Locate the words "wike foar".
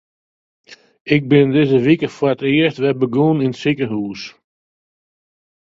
1.85-2.33